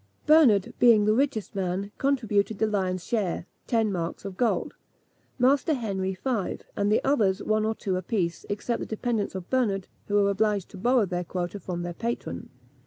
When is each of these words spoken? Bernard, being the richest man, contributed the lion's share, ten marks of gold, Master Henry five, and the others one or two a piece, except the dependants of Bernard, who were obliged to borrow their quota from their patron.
Bernard, 0.25 0.73
being 0.79 1.05
the 1.05 1.13
richest 1.13 1.53
man, 1.53 1.91
contributed 1.99 2.57
the 2.57 2.65
lion's 2.65 3.05
share, 3.05 3.45
ten 3.67 3.91
marks 3.91 4.25
of 4.25 4.35
gold, 4.35 4.73
Master 5.37 5.75
Henry 5.75 6.15
five, 6.15 6.63
and 6.75 6.91
the 6.91 7.03
others 7.05 7.43
one 7.43 7.65
or 7.65 7.75
two 7.75 7.95
a 7.97 8.01
piece, 8.01 8.43
except 8.49 8.79
the 8.79 8.87
dependants 8.87 9.35
of 9.35 9.47
Bernard, 9.51 9.85
who 10.07 10.15
were 10.15 10.31
obliged 10.31 10.69
to 10.69 10.77
borrow 10.79 11.05
their 11.05 11.23
quota 11.23 11.59
from 11.59 11.83
their 11.83 11.93
patron. 11.93 12.49